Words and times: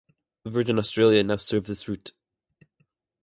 Virgin 0.47 0.79
Australia 0.79 1.21
now 1.23 1.35
serve 1.37 1.65
this 1.67 1.87
route. 1.87 2.13